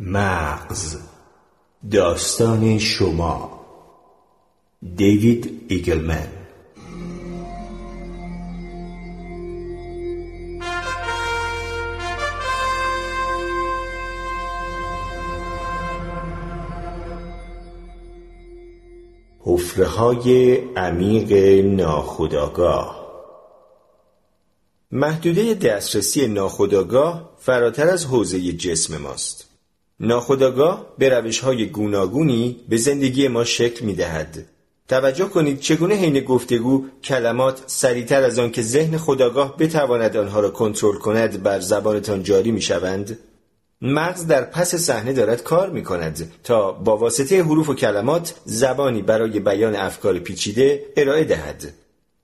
[0.00, 0.96] مغز.
[1.90, 3.60] داستان شما.
[4.96, 6.28] دیوید ایگلمن.
[19.40, 21.32] حفره های عمیق
[21.64, 23.04] ناخداگاه
[24.90, 29.53] محدوده دسترسی ناخداگاه فراتر از حوزه جسم ماست.
[30.00, 34.46] ناخداگاه به روش های گوناگونی به زندگی ما شکل می دهد.
[34.88, 40.50] توجه کنید چگونه حین گفتگو کلمات سریعتر از آن که ذهن خداگاه بتواند آنها را
[40.50, 43.18] کنترل کند بر زبانتان جاری می شوند؟
[43.82, 49.02] مغز در پس صحنه دارد کار می کند تا با واسطه حروف و کلمات زبانی
[49.02, 51.72] برای بیان افکار پیچیده ارائه دهد.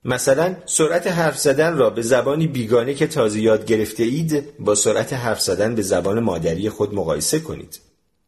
[0.05, 5.13] مثلا سرعت حرف زدن را به زبانی بیگانه که تازه یاد گرفته اید با سرعت
[5.13, 7.79] حرف زدن به زبان مادری خود مقایسه کنید.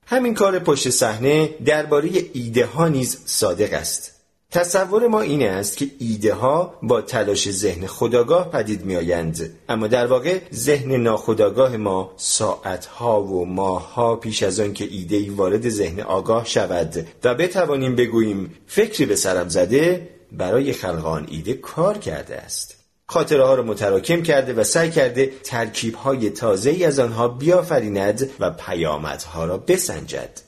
[0.05, 4.13] همین کار پشت صحنه درباره ایده ها نیز صادق است.
[4.53, 9.87] تصور ما این است که ایده ها با تلاش ذهن خداگاه پدید می آیند اما
[9.87, 15.15] در واقع ذهن ناخداگاه ما ساعت ها و ماه ها پیش از آن که ایده
[15.15, 21.28] ای وارد ذهن آگاه شود و بتوانیم بگوییم فکری به سرم زده برای خلق آن
[21.30, 22.76] ایده کار کرده است.
[23.08, 28.30] خاطره ها را متراکم کرده و سعی کرده ترکیب های تازه ای از آنها بیافریند
[28.39, 30.39] و پیامدها را بسنجد.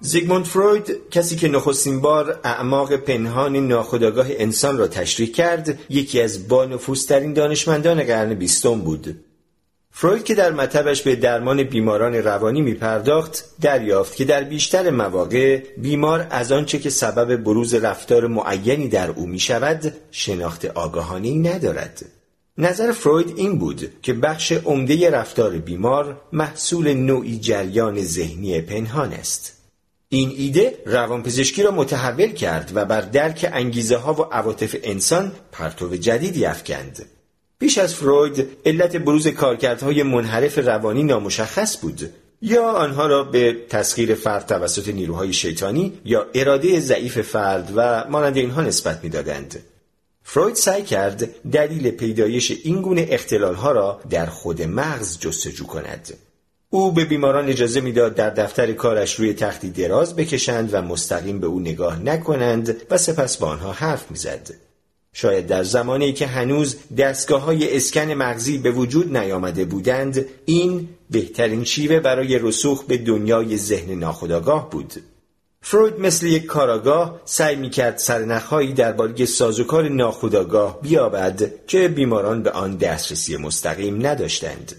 [0.00, 6.48] زیگموند فروید کسی که نخستین بار اعماق پنهان ناخودآگاه انسان را تشریح کرد یکی از
[6.48, 9.24] بانفوذترین دانشمندان قرن بیستم بود.
[9.96, 15.62] فروید که در مطبش به درمان بیماران روانی می پرداخت دریافت که در بیشتر مواقع
[15.76, 22.04] بیمار از آنچه که سبب بروز رفتار معینی در او می شود شناخت آگاهانی ندارد.
[22.58, 29.52] نظر فروید این بود که بخش عمده رفتار بیمار محصول نوعی جریان ذهنی پنهان است.
[30.08, 35.96] این ایده روانپزشکی را متحول کرد و بر درک انگیزه ها و عواطف انسان پرتو
[35.96, 37.13] جدیدی افکند.
[37.58, 42.10] بیش از فروید علت بروز کارکردهای منحرف روانی نامشخص بود
[42.42, 48.36] یا آنها را به تسخیر فرد توسط نیروهای شیطانی یا اراده ضعیف فرد و مانند
[48.36, 49.62] اینها نسبت می‌دادند.
[50.22, 56.14] فروید سعی کرد دلیل پیدایش این گونه اختلالها را در خود مغز جستجو کند.
[56.70, 61.46] او به بیماران اجازه می‌داد در دفتر کارش روی تختی دراز بکشند و مستقیم به
[61.46, 64.50] او نگاه نکنند و سپس با آنها حرف می‌زد.
[65.16, 71.64] شاید در زمانی که هنوز دستگاه های اسکن مغزی به وجود نیامده بودند این بهترین
[71.64, 74.94] شیوه برای رسوخ به دنیای ذهن ناخودآگاه بود.
[75.62, 82.76] فروید مثل یک کاراگاه سعی می‌کرد سرنخهایی درباره سازوکار ناخودآگاه بیابد که بیماران به آن
[82.76, 84.76] دسترسی مستقیم نداشتند.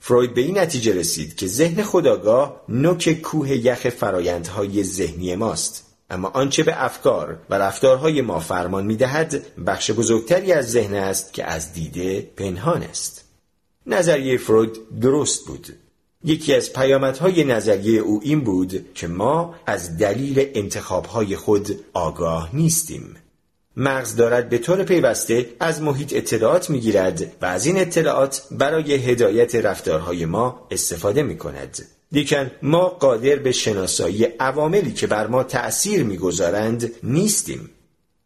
[0.00, 5.93] فروید به این نتیجه رسید که ذهن خداگاه نوک کوه یخ فرایندهای ذهنی ماست.
[6.10, 11.44] اما آنچه به افکار و رفتارهای ما فرمان می‌دهد بخش بزرگتری از ذهن است که
[11.44, 13.24] از دیده پنهان است.
[13.86, 15.66] نظریه فروید درست بود.
[16.24, 23.16] یکی از پیامدهای نظریه او این بود که ما از دلیل انتخابهای خود آگاه نیستیم.
[23.76, 29.54] مغز دارد به طور پیوسته از محیط اطلاعات می‌گیرد و از این اطلاعات برای هدایت
[29.54, 31.78] رفتارهای ما استفاده می کند.
[32.12, 37.70] لیکن ما قادر به شناسایی عواملی که بر ما تأثیر می‌گذارند نیستیم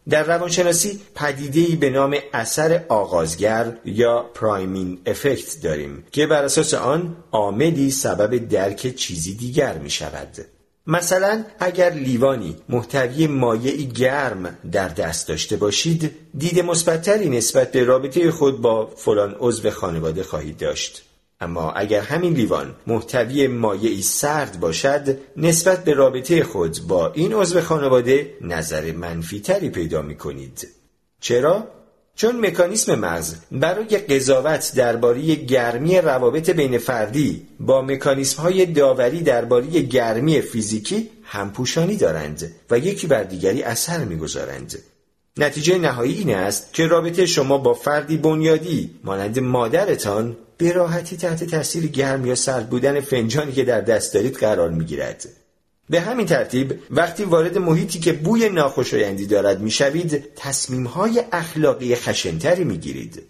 [0.09, 7.17] در روانشناسی پدیده‌ای به نام اثر آغازگر یا پرایمین افکت داریم که بر اساس آن
[7.33, 10.47] عاملی سبب درک چیزی دیگر می شود.
[10.87, 18.31] مثلا اگر لیوانی محتوی مایعی گرم در دست داشته باشید دید مثبتتری نسبت به رابطه
[18.31, 21.03] خود با فلان عضو خانواده خواهید داشت
[21.41, 27.61] اما اگر همین لیوان محتوی مایعی سرد باشد نسبت به رابطه خود با این عضو
[27.61, 30.69] خانواده نظر منفی تری پیدا می کنید.
[31.21, 31.69] چرا؟
[32.15, 39.67] چون مکانیسم مغز برای قضاوت درباره گرمی روابط بین فردی با مکانیسم های داوری درباره
[39.67, 44.79] گرمی فیزیکی همپوشانی دارند و یکی بر دیگری اثر می‌گذارند.
[45.39, 51.45] نتیجه نهایی این است که رابطه شما با فردی بنیادی مانند مادرتان به راحتی تحت
[51.45, 55.29] تاثیر گرم یا سرد بودن فنجانی که در دست دارید قرار می گیرد.
[55.91, 63.23] به همین ترتیب وقتی وارد محیطی که بوی ناخوشایندی دارد می‌شوید تصمیمهای اخلاقی خشنتری می‌گیرید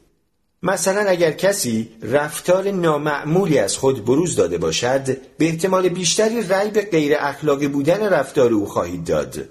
[0.63, 5.07] مثلا اگر کسی رفتار نامعمولی از خود بروز داده باشد
[5.39, 9.49] به احتمال بیشتری رأی به غیر اخلاقی بودن رفتار او خواهید داد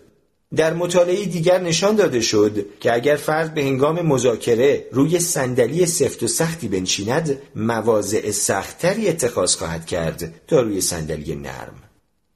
[0.55, 6.23] در مطالعه دیگر نشان داده شد که اگر فرد به هنگام مذاکره روی صندلی سفت
[6.23, 11.75] و سختی بنشیند مواضع سختتری اتخاذ خواهد کرد تا روی صندلی نرم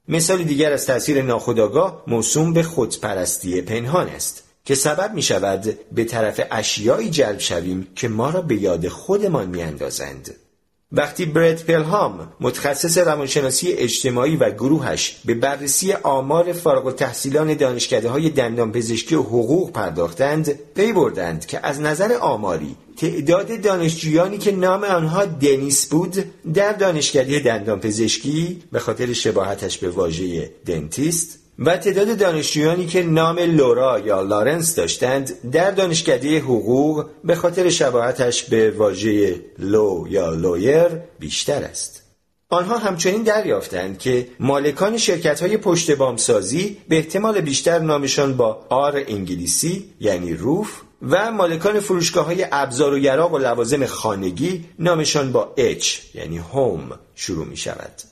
[0.08, 6.04] مثال دیگر از تاثیر ناخودآگاه موسوم به خودپرستی پنهان است که سبب می شود به
[6.04, 10.36] طرف اشیایی جلب شویم که ما را به یاد خودمان می اندازند.
[10.92, 18.30] وقتی برد پلهام متخصص روانشناسی اجتماعی و گروهش به بررسی آمار فارغ التحصیلان دانشکده های
[18.30, 25.26] دندانپزشکی و حقوق پرداختند پی بردند که از نظر آماری تعداد دانشجویانی که نام آنها
[25.26, 33.04] دنیس بود در دانشکده دندانپزشکی به خاطر شباهتش به واژه dentist و تعداد دانشجویانی که
[33.04, 40.30] نام لورا یا لارنس داشتند در دانشکده حقوق به خاطر شباهتش به واژه law یا
[40.30, 40.88] lawyer
[41.20, 42.04] بیشتر است.
[42.50, 49.04] آنها همچنین دریافتند که مالکان شرکت های پشت بامسازی به احتمال بیشتر نامشان با R
[49.08, 55.54] انگلیسی یعنی roof و مالکان فروشگاه های ابزار و یراق و لوازم خانگی نامشان با
[55.58, 58.11] H یعنی home شروع می شود.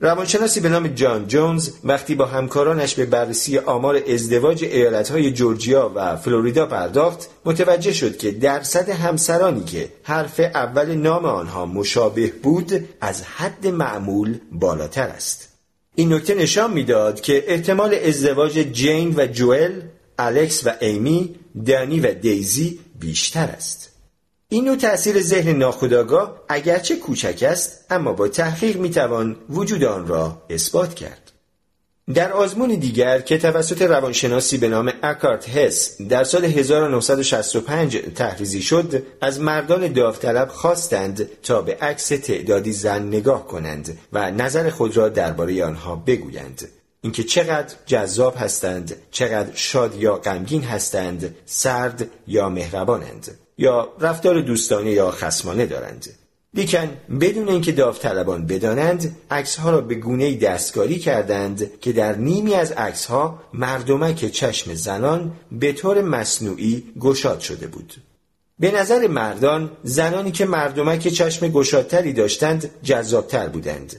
[0.00, 6.16] روانشناسی به نام جان جونز وقتی با همکارانش به بررسی آمار ازدواج ایالتهای جورجیا و
[6.16, 13.22] فلوریدا پرداخت متوجه شد که درصد همسرانی که حرف اول نام آنها مشابه بود از
[13.22, 15.48] حد معمول بالاتر است.
[15.94, 19.80] این نکته نشان می‌داد که احتمال ازدواج جین و جوئل
[20.18, 21.34] الکس و ایمی
[21.66, 23.95] دانی و دیزی بیشتر است.
[24.48, 30.42] این نوع تأثیر ذهن ناخودآگاه اگرچه کوچک است اما با تحقیق می‌توان وجود آن را
[30.50, 31.32] اثبات کرد.
[32.14, 39.06] در آزمون دیگر که توسط روانشناسی به نام اکارت هس در سال 1965 تحریزی شد
[39.20, 45.08] از مردان داوطلب خواستند تا به عکس تعدادی زن نگاه کنند و نظر خود را
[45.08, 46.68] درباره آنها بگویند
[47.00, 54.90] اینکه چقدر جذاب هستند چقدر شاد یا غمگین هستند سرد یا مهربانند یا رفتار دوستانه
[54.90, 56.06] یا خسمانه دارند.
[56.54, 56.88] لیکن
[57.20, 63.42] بدون اینکه داوطلبان بدانند عکسها را به گونه دستکاری کردند که در نیمی از عکسها
[63.54, 67.94] مردمک چشم زنان به طور مصنوعی گشاد شده بود.
[68.58, 73.96] به نظر مردان زنانی که مردمک چشم گشادتری داشتند جذابتر بودند.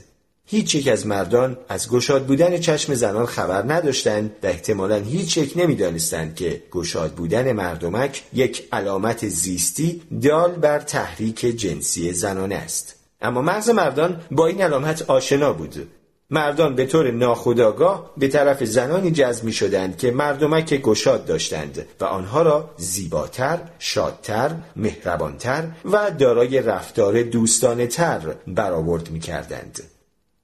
[0.50, 5.52] هیچ یک از مردان از گشاد بودن چشم زنان خبر نداشتند و احتمالا هیچ یک
[5.56, 13.42] نمی‌دانستند که گشاد بودن مردمک یک علامت زیستی دال بر تحریک جنسی زنانه است اما
[13.42, 15.88] مغز مردان با این علامت آشنا بود
[16.30, 22.04] مردان به طور ناخودآگاه به طرف زنانی جذب می شدند که مردمک گشاد داشتند و
[22.04, 29.97] آنها را زیباتر، شادتر، مهربانتر و دارای رفتار دوستانه تر برآورد می کردند.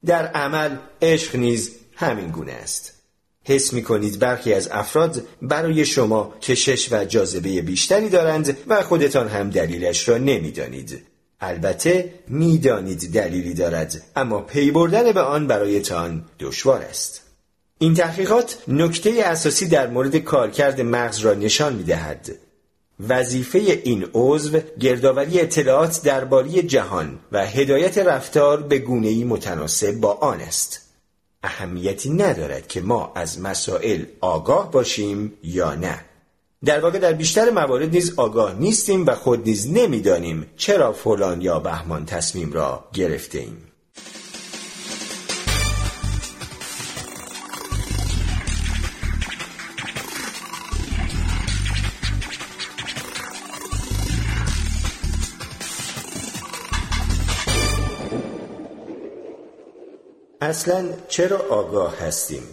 [0.05, 2.93] در عمل عشق نیز همین گونه است
[3.43, 9.27] حس می کنید برخی از افراد برای شما کشش و جاذبه بیشتری دارند و خودتان
[9.27, 11.05] هم دلیلش را نمی‌دانید.
[11.41, 17.21] البته می‌دانید دلیلی دارد اما پی بردن به آن برایتان دشوار است.
[17.79, 22.35] این تحقیقات نکته اساسی در مورد کارکرد مغز را نشان می دهد.
[22.99, 30.41] وظیفه این عضو گردآوری اطلاعات درباره جهان و هدایت رفتار به گونه‌ای متناسب با آن
[30.41, 30.81] است.
[31.43, 36.05] اهمیتی ندارد که ما از مسائل آگاه باشیم یا نه.
[36.65, 41.59] در واقع در بیشتر موارد نیز آگاه نیستیم و خود نیز نمی‌دانیم چرا فلان یا
[41.59, 43.57] بهمان تصمیم را گرفته ایم.
[60.45, 62.43] اصلا چرا آگاه هستیم؟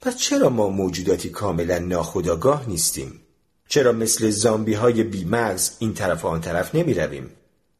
[0.00, 3.20] پس چرا ما موجوداتی کاملا ناخودآگاه نیستیم؟
[3.68, 7.30] چرا مثل زامبی های بیمغز این طرف و آن طرف نمی رویم؟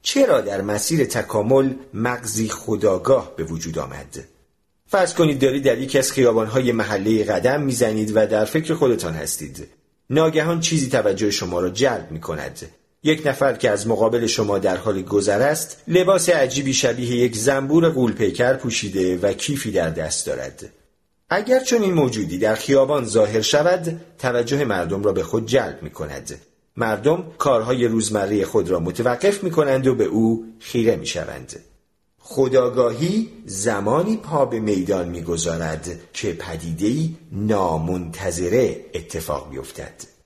[0.02, 4.24] چرا در مسیر تکامل مغزی خداگاه به وجود آمد؟
[4.86, 9.68] فرض کنید دارید در یکی از های محله قدم می‌زنید و در فکر خودتان هستید.
[10.10, 12.68] ناگهان چیزی توجه شما را جلب می کند.
[13.02, 17.88] یک نفر که از مقابل شما در حال گذر است لباس عجیبی شبیه یک زنبور
[17.88, 20.72] قولپیکر پوشیده و کیفی در دست دارد.
[21.30, 25.90] اگر چون این موجودی در خیابان ظاهر شود توجه مردم را به خود جلب می
[25.90, 26.40] کند.
[26.76, 31.60] مردم کارهای روزمره خود را متوقف می کنند و به او خیره می شوند.
[32.18, 40.17] خداگاهی زمانی پا به میدان می‌گذارد که پدیدهی نامنتظره اتفاق بیفتد.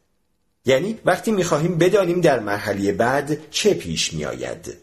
[0.65, 4.77] یعنی وقتی می‌خواهیم بدانیم در مرحله بعد چه پیش میآید.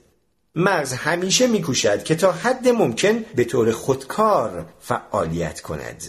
[0.56, 6.04] مغز همیشه میکوشد که تا حد ممکن به طور خودکار فعالیت کند.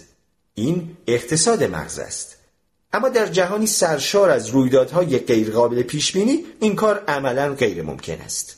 [0.55, 2.37] این اقتصاد مغز است.
[2.93, 8.57] اما در جهانی سرشار از رویدادهای غیرقابل پیشبینی این کار عملا غیر ممکن است.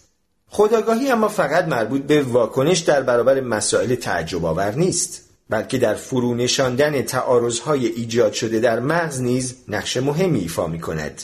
[0.49, 5.22] خداگاهی اما فقط مربوط به واکنش در برابر مسائل تعجب آور نیست.
[5.51, 11.23] بلکه در فرو نشاندن تعارضهای ایجاد شده در مغز نیز نقش مهمی ایفا می کند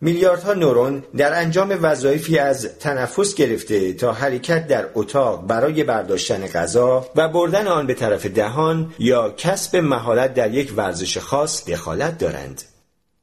[0.00, 7.06] میلیاردها نورون در انجام وظایفی از تنفس گرفته تا حرکت در اتاق برای برداشتن غذا
[7.16, 12.62] و بردن آن به طرف دهان یا کسب مهارت در یک ورزش خاص دخالت دارند.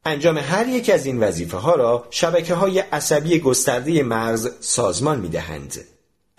[0.04, 5.28] انجام هر یک از این وظیفه ها را شبکه های عصبی گسترده مغز سازمان می
[5.28, 5.78] دهند.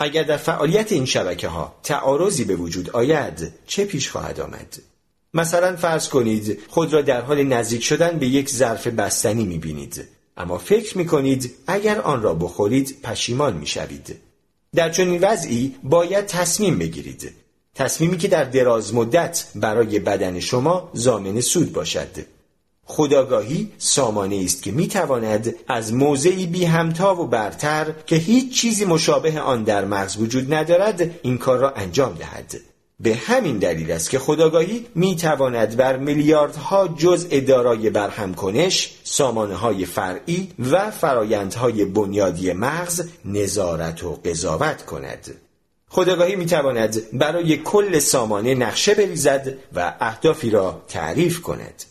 [0.03, 4.79] اگر در فعالیت این شبکه ها تعارضی به وجود آید چه پیش خواهد آمد؟
[5.33, 10.07] مثلا فرض کنید خود را در حال نزدیک شدن به یک ظرف بستنی می بینید.
[10.37, 14.15] اما فکر می کنید اگر آن را بخورید پشیمان می شوید.
[14.75, 17.33] در چنین وضعی باید تصمیم بگیرید.
[17.75, 22.25] تصمیمی که در دراز مدت برای بدن شما زامن سود باشد.
[22.85, 28.85] خداگاهی سامانه است که می تواند از موضعی بی همتا و برتر که هیچ چیزی
[28.85, 32.55] مشابه آن در مغز وجود ندارد این کار را انجام دهد.
[32.99, 39.55] به همین دلیل است که خداگاهی می تواند بر میلیاردها جزء دارای برهم کنش، سامانه
[39.55, 45.35] های فرعی و فرایندهای بنیادی مغز نظارت و قضاوت کند.
[45.89, 51.83] خداگاهی می تواند برای کل سامانه نقشه بریزد و اهدافی را تعریف کند.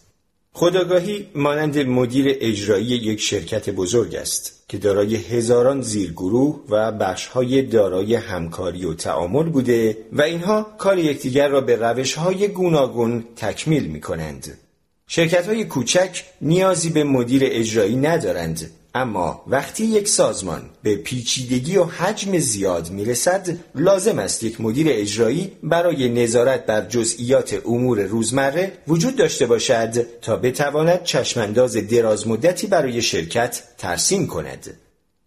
[0.55, 8.15] خداگاهی مانند مدیر اجرایی یک شرکت بزرگ است که دارای هزاران زیرگروه و بخشهای دارای
[8.15, 14.59] همکاری و تعامل بوده و اینها کار یکدیگر را به روشهای گوناگون تکمیل می کنند.
[15.07, 21.85] شرکت های کوچک نیازی به مدیر اجرایی ندارند اما وقتی یک سازمان به پیچیدگی و
[21.85, 29.17] حجم زیاد می‌رسد لازم است یک مدیر اجرایی برای نظارت بر جزئیات امور روزمره وجود
[29.17, 34.77] داشته باشد تا بتواند چشمانداز دراز مدتی برای شرکت ترسیم کند.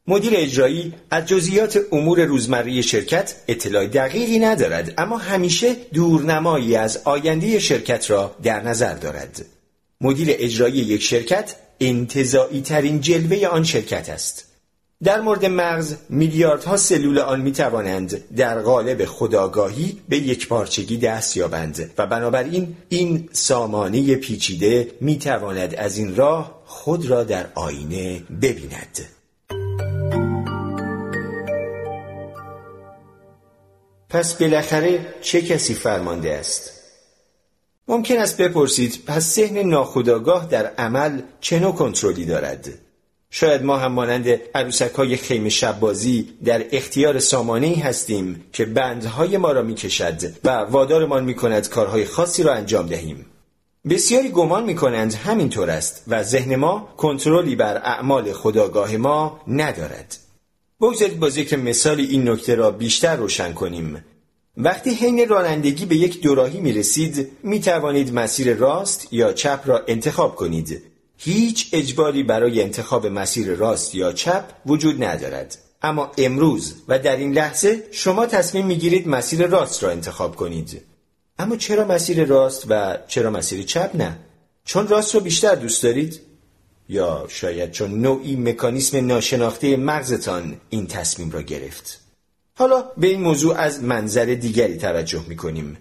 [0.08, 7.60] مدیر اجرایی از جزئیات امور روزمره شرکت اطلاع دقیقی ندارد اما همیشه دورنمایی از آینده
[7.60, 9.46] شرکت را در نظر دارد.
[10.02, 14.46] مدیر اجرایی یک شرکت انتظایی ترین جلوه آن شرکت است
[15.04, 21.38] در مورد مغز میلیاردها سلول آن می توانند در قالب خداگاهی به یک پارچگی دست
[21.38, 28.24] یابند و بنابراین این سامانه پیچیده می تواند از این راه خود را در آینه
[28.42, 29.06] ببیند
[34.10, 36.75] پس بالاخره چه کسی فرمانده است؟
[37.88, 42.70] ممکن است بپرسید پس ذهن ناخودآگاه در عمل چه نوع کنترلی دارد؟
[43.30, 49.52] شاید ما هم مانند عروسک های خیمه شبازی در اختیار سامانه هستیم که بندهای ما
[49.52, 53.26] را می کشد و وادارمان می کند کارهای خاصی را انجام دهیم.
[53.90, 60.18] بسیاری گمان می کنند همینطور است و ذهن ما کنترلی بر اعمال خداگاه ما ندارد.
[60.82, 64.04] بگذارید با ذکر مثال این نکته را بیشتر روشن کنیم.
[64.58, 69.84] وقتی حین رانندگی به یک دوراهی می رسید می توانید مسیر راست یا چپ را
[69.88, 70.82] انتخاب کنید.
[71.18, 75.58] هیچ اجباری برای انتخاب مسیر راست یا چپ وجود ندارد.
[75.82, 80.82] اما امروز و در این لحظه شما تصمیم می گیرید مسیر راست را انتخاب کنید.
[81.40, 84.20] اما چرا مسیر راست و چرا مسیر چپ نه؟
[84.66, 86.22] چون راست رو بیشتر دوست دارید؟
[86.90, 92.05] یا شاید چون نوعی مکانیسم ناشناخته مغزتان این تصمیم را گرفت؟
[92.58, 95.78] حالا به این موضوع از منظر دیگری توجه می کنیم.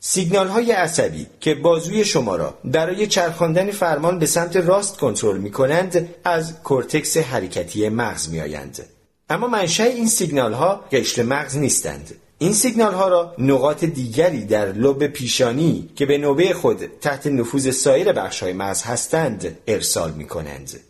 [0.00, 5.50] سیگنال های عصبی که بازوی شما را برای چرخاندن فرمان به سمت راست کنترل می
[5.50, 8.86] کنند از کورتکس حرکتی مغز می آیند.
[9.30, 12.14] اما منشأ این سیگنال ها قشر مغز نیستند.
[12.38, 17.70] این سیگنال ها را نقاط دیگری در لب پیشانی که به نوبه خود تحت نفوذ
[17.70, 20.80] سایر بخش های مغز هستند ارسال می کنند.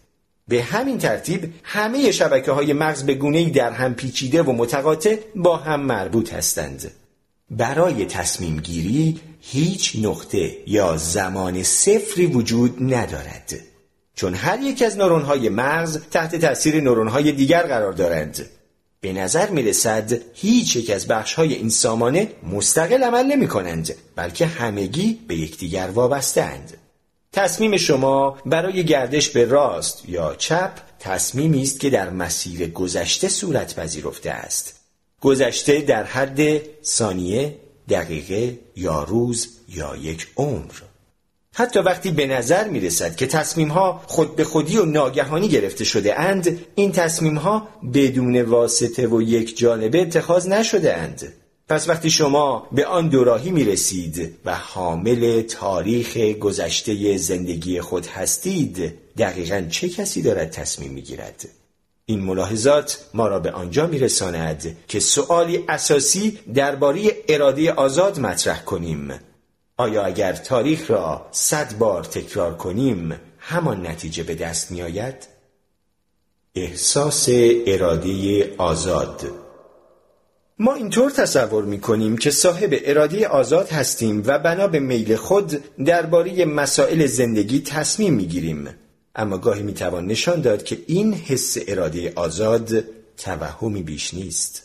[0.48, 5.56] به همین ترتیب همه شبکه های مغز به گونه در هم پیچیده و متقاطع با
[5.56, 6.90] هم مربوط هستند.
[7.50, 13.54] برای تصمیم گیری هیچ نقطه یا زمان صفری وجود ندارد.
[14.14, 18.46] چون هر یک از نورون های مغز تحت تاثیر نورون های دیگر قرار دارند.
[19.00, 23.94] به نظر می رسد هیچ یک از بخش های این سامانه مستقل عمل نمی کنند
[24.16, 26.76] بلکه همگی به یکدیگر وابسته اند.
[27.32, 33.74] تصمیم شما برای گردش به راست یا چپ تصمیمی است که در مسیر گذشته صورت
[33.74, 34.80] پذیرفته است.
[35.20, 37.58] گذشته در حد ثانیه
[37.88, 40.72] دقیقه یا روز یا یک عمر.
[41.54, 45.84] حتی وقتی به نظر می رسد که تصمیم ها خود به خودی و ناگهانی گرفته
[45.84, 51.32] شده اند این تصمیم ها بدون واسطه و یک جانبه اتخاذ نشده اند.
[51.68, 58.94] پس وقتی شما به آن دوراهی می رسید و حامل تاریخ گذشته زندگی خود هستید
[59.18, 61.48] دقیقا چه کسی دارد تصمیم می گیرد؟
[62.06, 68.64] این ملاحظات ما را به آنجا می رساند که سؤالی اساسی درباره اراده آزاد مطرح
[68.64, 69.12] کنیم
[69.76, 75.26] آیا اگر تاریخ را صد بار تکرار کنیم همان نتیجه به دست می آید؟
[76.54, 77.28] احساس
[77.66, 79.47] اراده آزاد
[80.60, 85.64] ما اینطور تصور می کنیم که صاحب اراده آزاد هستیم و بنا به میل خود
[85.84, 88.68] درباره مسائل زندگی تصمیم می گیریم.
[89.16, 92.84] اما گاهی می توان نشان داد که این حس اراده آزاد
[93.16, 94.62] توهمی بیش نیست.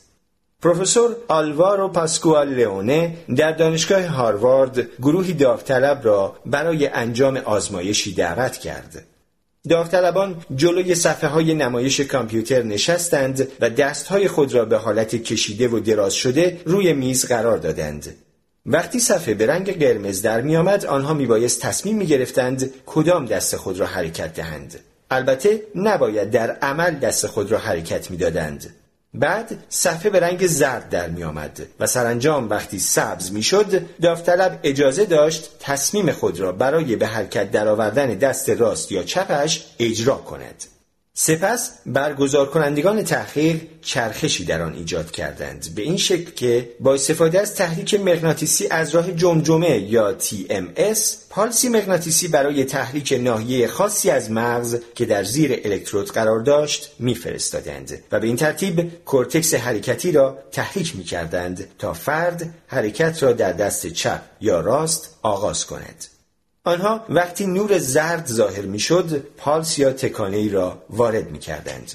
[0.62, 9.06] پروفسور آلوارو پاسکوال لئونه در دانشگاه هاروارد گروهی داوطلب را برای انجام آزمایشی دعوت کرد.
[9.70, 15.80] داوطلبان جلوی صفحه های نمایش کامپیوتر نشستند و دستهای خود را به حالت کشیده و
[15.80, 18.16] دراز شده روی میز قرار دادند.
[18.66, 23.26] وقتی صفحه به رنگ قرمز در می آمد آنها می بایست تصمیم می گرفتند کدام
[23.26, 24.80] دست خود را حرکت دهند.
[25.12, 28.76] البته نباید در عمل دست خود را حرکت می دادند.
[29.14, 34.60] بعد صفحه به رنگ زرد در می آمد و سرانجام وقتی سبز می شد داوطلب
[34.64, 40.64] اجازه داشت تصمیم خود را برای به حرکت درآوردن دست راست یا چپش اجرا کند.
[41.16, 47.42] سپس برگزار کنندگان تحقیق چرخشی در آن ایجاد کردند به این شکل که با استفاده
[47.42, 54.32] از تحریک مغناطیسی از راه جمجمه یا TMS پالسی مغناطیسی برای تحریک ناحیه خاصی از
[54.32, 60.38] مغز که در زیر الکترود قرار داشت میفرستادند و به این ترتیب کورتکس حرکتی را
[60.52, 66.13] تحریک می کردند تا فرد حرکت را در دست چپ یا راست آغاز کند.
[66.66, 71.92] آنها وقتی نور زرد ظاهر می‌شد پالس یا تکانه ای را وارد می کردند.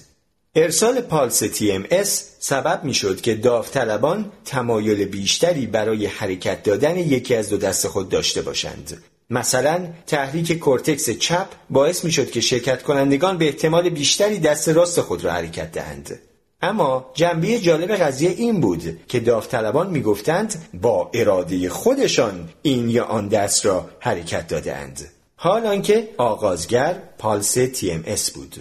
[0.55, 2.09] ارسال پالس TMS
[2.39, 8.09] سبب می شد که داوطلبان تمایل بیشتری برای حرکت دادن یکی از دو دست خود
[8.09, 9.03] داشته باشند.
[9.31, 15.01] مثلا تحریک کورتکس چپ باعث می شد که شرکت کنندگان به احتمال بیشتری دست راست
[15.01, 16.21] خود را حرکت دهند.
[16.62, 23.29] اما جنبه جالب قضیه این بود که داوطلبان می‌گفتند با اراده خودشان این یا آن
[23.29, 28.57] دست را حرکت دادند حال آنکه آغازگر پالس TMS بود.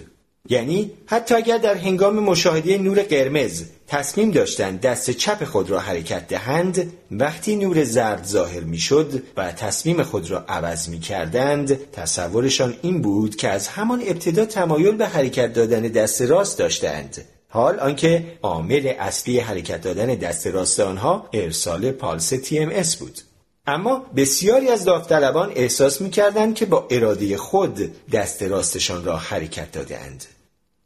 [0.50, 6.28] یعنی حتی اگر در هنگام مشاهده نور قرمز تصمیم داشتند دست چپ خود را حرکت
[6.28, 13.02] دهند وقتی نور زرد ظاهر می‌شد و تصمیم خود را عوض می کردند تصورشان این
[13.02, 18.92] بود که از همان ابتدا تمایل به حرکت دادن دست راست داشتند حال آنکه عامل
[18.98, 23.20] اصلی حرکت دادن دست راست آنها ارسال پالس TMS بود.
[23.66, 30.24] اما بسیاری از داوطلبان احساس می‌کردند که با اراده خود دست راستشان را حرکت دادند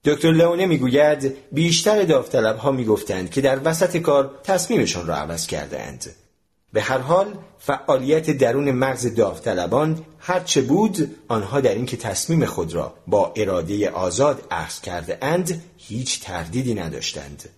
[0.05, 6.15] دکتر لئونه می‌گوید بیشتر داوطلب ها می‌گفتند که در وسط کار تصمیمشان را عوض کردهاند.
[6.73, 12.95] به هر حال فعالیت درون مغز داوطلبان هرچه بود آنها در اینکه تصمیم خود را
[13.07, 17.49] با اراده آزاد اخذ کرده اند هیچ تردیدی نداشتند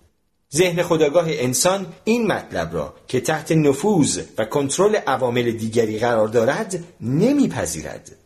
[0.54, 6.84] ذهن خداگاه انسان این مطلب را که تحت نفوذ و کنترل عوامل دیگری قرار دارد
[7.00, 8.16] نمیپذیرد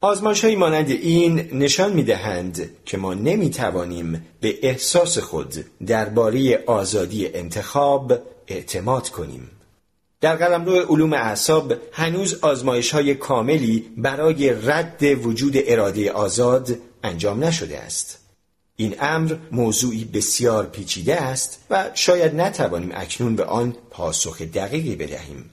[0.00, 6.64] آزمایش های مانند این نشان می دهند که ما نمی توانیم به احساس خود درباره
[6.66, 8.12] آزادی انتخاب
[8.46, 9.50] اعتماد کنیم.
[10.26, 17.78] در قلمرو علوم اعصاب هنوز آزمایش های کاملی برای رد وجود اراده آزاد انجام نشده
[17.78, 18.18] است.
[18.76, 25.50] این امر موضوعی بسیار پیچیده است و شاید نتوانیم اکنون به آن پاسخ دقیقی بدهیم.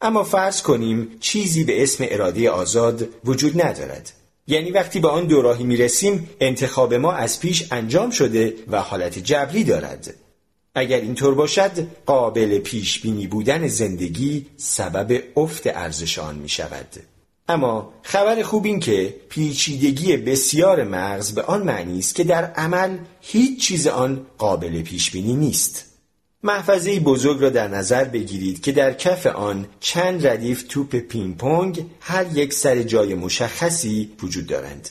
[0.00, 4.12] اما فرض کنیم چیزی به اسم اراده آزاد وجود ندارد.
[4.46, 9.18] یعنی وقتی به آن دوراهی می رسیم انتخاب ما از پیش انجام شده و حالت
[9.18, 10.14] جبری دارد.
[10.78, 16.86] اگر اینطور باشد قابل پیش بینی بودن زندگی سبب افت ارزش آن می شود.
[17.48, 22.98] اما خبر خوب این که پیچیدگی بسیار مغز به آن معنی است که در عمل
[23.20, 25.84] هیچ چیز آن قابل پیش بینی نیست.
[26.42, 31.86] محفظه بزرگ را در نظر بگیرید که در کف آن چند ردیف توپ پینگ پونگ
[32.00, 34.90] هر یک سر جای مشخصی وجود دارند.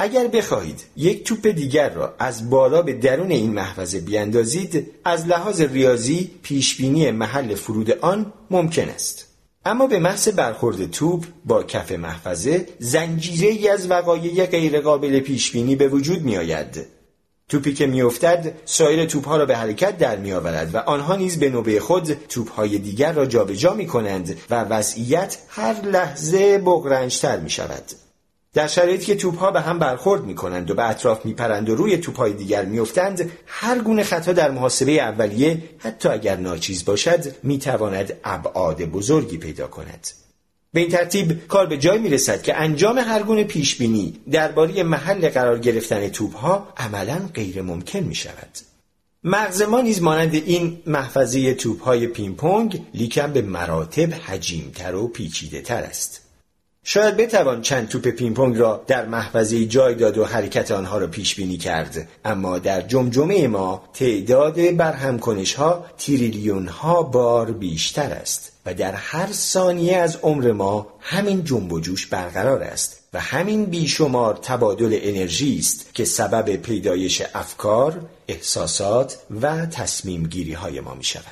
[0.00, 5.60] اگر بخواهید یک توپ دیگر را از بالا به درون این محفظه بیاندازید از لحاظ
[5.60, 9.26] ریاضی پیشبینی محل فرود آن ممکن است
[9.64, 15.88] اما به محض برخورد توپ با کف محفظه زنجیره ای از وقایع غیرقابل پیشبینی به
[15.88, 16.86] وجود می آید.
[17.48, 21.50] توپی که میافتد سایر توپها را به حرکت در می آورد و آنها نیز به
[21.50, 27.84] نوبه خود توپهای دیگر را جابجا می کنند و وضعیت هر لحظه بغرنجتر می شود.
[28.54, 31.74] در شرایطی که توپها به هم برخورد می کنند و به اطراف می پرند و
[31.74, 37.34] روی توپهای دیگر می افتند هر گونه خطا در محاسبه اولیه حتی اگر ناچیز باشد
[37.42, 40.08] می تواند ابعاد بزرگی پیدا کند.
[40.72, 44.82] به این ترتیب کار به جای می رسد که انجام هر گونه پیش بینی درباره
[44.82, 48.58] محل قرار گرفتن توپها عملا غیر ممکن می شود
[49.24, 55.82] مغز ما نیز مانند این محفظه توپهای پینگ لیکن به مراتب حجیمتر و پیچیده تر
[55.82, 56.27] است.
[56.90, 61.34] شاید بتوان چند توپ پینگ را در محفظه جای داد و حرکت آنها را پیش
[61.34, 68.52] بینی کرد اما در جمجمه ما تعداد برهم کنش ها تریلیون ها بار بیشتر است
[68.66, 73.64] و در هر ثانیه از عمر ما همین جنب و جوش برقرار است و همین
[73.64, 81.04] بیشمار تبادل انرژی است که سبب پیدایش افکار، احساسات و تصمیم گیری های ما می
[81.04, 81.24] شود.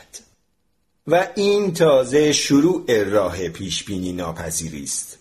[1.07, 5.19] و این تازه شروع راه پیش بینی ناپذیری است.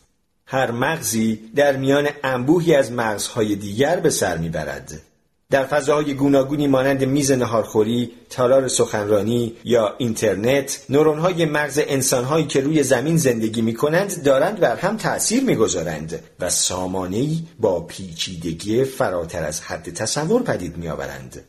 [0.48, 5.02] هر مغزی در میان انبوهی از مغزهای دیگر به سر می‌برد
[5.50, 12.84] در فضاهای گوناگونی مانند میز نهارخوری، تالار سخنرانی یا اینترنت، نورونهای مغز انسانهایی که روی
[12.84, 19.62] زمین زندگی می کنند دارند بر هم تأثیر می‌گذارند و سامانهای با پیچیدگی فراتر از
[19.62, 21.44] حد تصور پدید می آورند.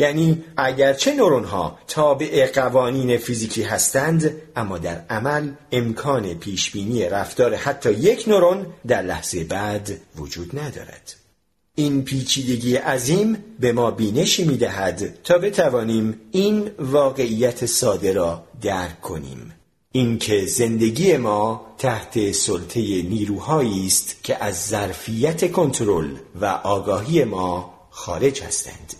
[0.00, 7.92] یعنی اگرچه نورون ها تابع قوانین فیزیکی هستند اما در عمل امکان پیشبینی رفتار حتی
[7.92, 11.14] یک نورون در لحظه بعد وجود ندارد.
[11.74, 19.00] این پیچیدگی عظیم به ما بینشی می دهد تا بتوانیم این واقعیت ساده را درک
[19.00, 19.52] کنیم.
[19.92, 26.10] اینکه زندگی ما تحت سلطه نیروهایی است که از ظرفیت کنترل
[26.40, 28.99] و آگاهی ما خارج هستند.